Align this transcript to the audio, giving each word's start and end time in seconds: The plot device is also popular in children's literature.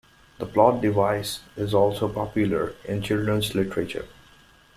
The 0.39 0.47
plot 0.47 0.81
device 0.81 1.41
is 1.55 1.75
also 1.75 2.09
popular 2.11 2.73
in 2.85 3.03
children's 3.03 3.53
literature. 3.53 4.07